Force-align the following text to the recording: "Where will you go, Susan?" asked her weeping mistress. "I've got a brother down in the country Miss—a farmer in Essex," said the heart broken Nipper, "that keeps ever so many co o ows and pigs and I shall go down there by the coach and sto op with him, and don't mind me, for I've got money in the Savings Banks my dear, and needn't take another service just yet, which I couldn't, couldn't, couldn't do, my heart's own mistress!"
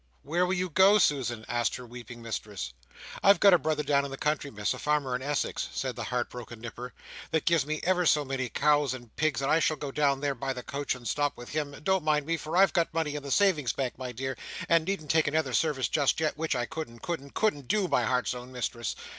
"Where 0.23 0.47
will 0.47 0.55
you 0.55 0.71
go, 0.71 0.97
Susan?" 0.97 1.45
asked 1.47 1.75
her 1.75 1.85
weeping 1.85 2.23
mistress. 2.23 2.73
"I've 3.21 3.39
got 3.39 3.53
a 3.53 3.59
brother 3.59 3.83
down 3.83 4.03
in 4.03 4.09
the 4.09 4.17
country 4.17 4.49
Miss—a 4.49 4.79
farmer 4.79 5.15
in 5.15 5.21
Essex," 5.21 5.69
said 5.73 5.95
the 5.95 6.05
heart 6.05 6.31
broken 6.31 6.59
Nipper, 6.59 6.91
"that 7.29 7.45
keeps 7.45 7.67
ever 7.83 8.07
so 8.07 8.25
many 8.25 8.49
co 8.49 8.79
o 8.79 8.81
ows 8.81 8.95
and 8.95 9.15
pigs 9.15 9.43
and 9.43 9.51
I 9.51 9.59
shall 9.59 9.77
go 9.77 9.91
down 9.91 10.19
there 10.19 10.33
by 10.33 10.53
the 10.53 10.63
coach 10.63 10.95
and 10.95 11.07
sto 11.07 11.21
op 11.21 11.37
with 11.37 11.49
him, 11.49 11.75
and 11.75 11.83
don't 11.83 12.03
mind 12.03 12.25
me, 12.25 12.35
for 12.35 12.57
I've 12.57 12.73
got 12.73 12.91
money 12.95 13.13
in 13.13 13.21
the 13.21 13.29
Savings 13.29 13.73
Banks 13.73 13.99
my 13.99 14.11
dear, 14.11 14.35
and 14.67 14.85
needn't 14.87 15.11
take 15.11 15.27
another 15.27 15.53
service 15.53 15.87
just 15.87 16.19
yet, 16.19 16.35
which 16.35 16.55
I 16.55 16.65
couldn't, 16.65 17.03
couldn't, 17.03 17.35
couldn't 17.35 17.67
do, 17.67 17.87
my 17.87 18.03
heart's 18.05 18.33
own 18.33 18.51
mistress!" 18.51 18.95